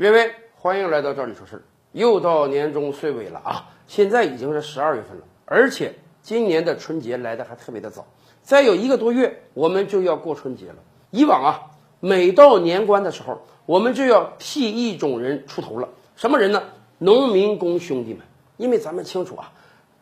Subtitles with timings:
[0.00, 1.62] 各位，欢迎来到这里说事儿。
[1.92, 8.06] 又到年终岁尾了啊，现在已经是十二月份了，而且今年的春节来的还特别的早，
[8.42, 10.76] 再有一个多月我们就要过春节了。
[11.10, 11.60] 以往啊，
[12.00, 15.86] 每到年关的时候，我们就要替一种人出头了，
[16.16, 16.62] 什么人呢？
[16.96, 18.22] 农民工兄弟们，
[18.56, 19.52] 因为咱们清楚啊，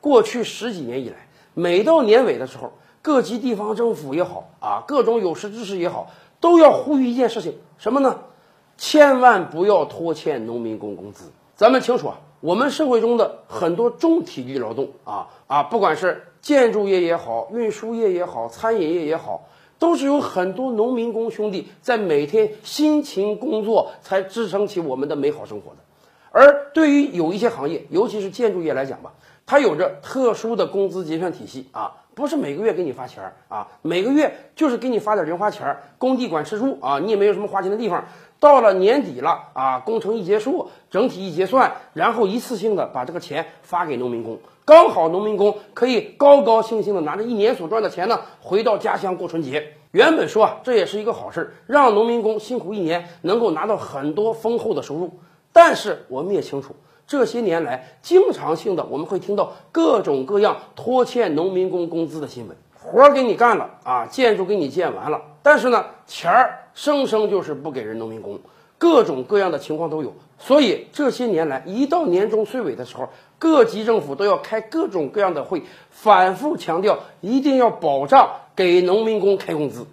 [0.00, 2.72] 过去十几年以来，每到年尾的时候，
[3.02, 8.16] 各级地方政府也好啊，各种有识之士也好，都要呼吁一件事情，什么呢？
[8.78, 11.30] 千万不要拖欠农民工工资。
[11.56, 19.48] 咱们清楚啊，我们社会中的很多重体力劳动啊啊，不管是建筑业也好，运输业也好，餐饮业也好，
[19.80, 25.78] 都是有很多农民工兄弟在每天辛勤工作，才支撑起我们的美好生活的。
[26.30, 29.12] 而对于有一些行业，尤其是建筑业来讲吧，
[29.44, 38.04] 它有着特殊的工资结算体系啊，不是每个月给你发钱儿啊，每个月就是给你发点零花钱儿，工地管吃住啊，你也没有什么花钱的地方。
[38.40, 49.74] 到了年底了啊，工程一结束，整体一结算，然后一次性的把这个钱发给农民工，刚好农民工可以高高兴兴的拿着一年所赚的钱呢，回到家乡过春节。
[49.90, 55.18] 原本说啊，这也是一个好事，让农民工辛苦一年能够拿到很多丰厚的收入。
[55.52, 68.38] 但是我们也清楚，这些年来经常性的我们会听到各种各样拖欠农民工工资的新闻，活儿给你干了啊，建筑给你建完了，但是呢，钱儿生生就是不给人农民工，
[68.76, 70.12] 各种各样的情况都有。
[70.38, 79.86] 所以这些年来，一到年终岁尾的时候，各级政府都要开各种各样的会，反复强调一定要保障给农民工开工资。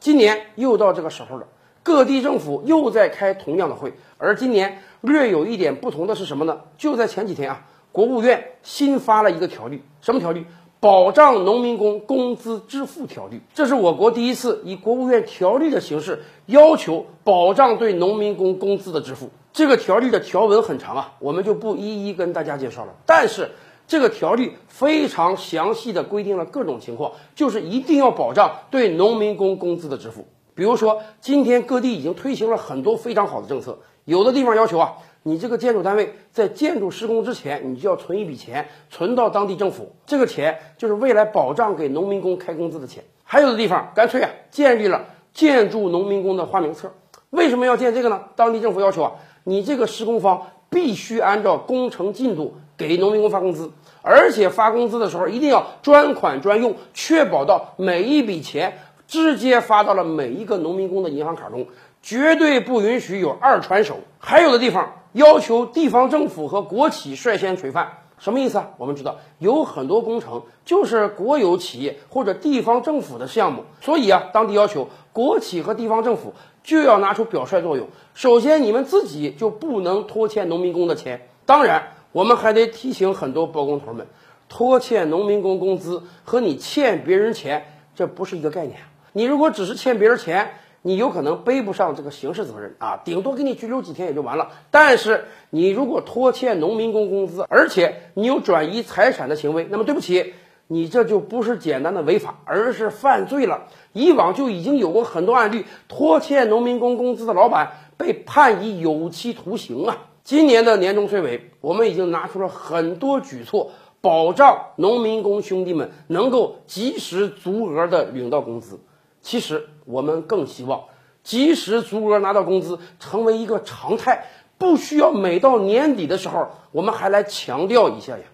[0.00, 1.46] 今年又到这个时候了。
[1.84, 6.60] 各地政府又在开同样的会，而今年略有一点不同的是什么呢？
[6.76, 10.44] 就在前几天啊，国务院新发了一个条例，什么条例？
[10.82, 13.40] 保障农民工工资支付条例。
[13.54, 19.30] 这是我国第一次以国务院条例的形式要求保障对农民工工资的支付。
[19.52, 22.94] 这个条例的条文很长啊，我们就不一一跟大家介绍了。
[23.06, 23.52] 但是
[23.86, 30.26] 这个条例非常详细的规定了各种情况，就是一定要保障对农民工工资的支付。
[30.56, 33.78] 比如说，今天各地已经推行了很多非常好的政策。
[34.04, 39.94] 有的地方要求啊，你这个建筑单位在建筑施工之前，你就要存一笔钱，存到当地政府。
[40.06, 43.04] 这个钱就是未来保障给农民工开工资的钱。
[43.24, 46.92] 还有的地方干脆啊，建立了建筑农民工的花名册。
[47.30, 48.20] 为什么要建这个呢？
[48.36, 49.12] 当地政府要求啊，
[49.44, 53.70] 你这个施工方必须按照工程进度给农民工发工资，
[54.02, 58.78] 而且发工资的时候一定要专款专用，确保到每一笔钱。
[59.08, 61.66] 直接发到了每一个农民工的银行卡中，
[62.00, 63.98] 绝对不允许有二传手。
[64.18, 67.86] 还有的地方要求地方政府和国企率先垂范，
[68.18, 68.70] 什么意思啊？
[68.78, 77.88] 我们知道有很多工程就是国有企业或者地方政府的项目，所以啊，当地要求国企和地方政府就要拿出表率作用。
[78.14, 81.28] 首先，你们自己就不能拖欠农民工的钱。
[81.44, 84.06] 当然，我们还得提醒很多包工头们，
[84.48, 88.78] 拖欠农民工工资和你欠别人钱这不是一个概念。
[89.12, 94.50] 你如果只是欠别人钱，你有可能背不上这个刑事责任啊，顶多给你拘留几天也就完了。
[94.72, 100.34] 但是你如果拖欠农民工工资，而且你有转移财产的行为，那么对不起，
[100.66, 103.68] 你这就不是简单的违法，而是犯罪了。
[103.92, 109.98] 以往就已经有过很多案例，拖欠农民工工资的老板被判以有期徒刑啊。
[110.24, 118.80] 今年的年终岁尾，我们已经拿出了很多举措，保障农民工兄弟们能够及时足额的领到工资。
[119.22, 120.84] 其实我们更希望
[121.22, 124.26] 及时足额拿到工资成为一个常态，
[124.58, 128.24] 不需要每到年底的时候我们还来强调一下呀。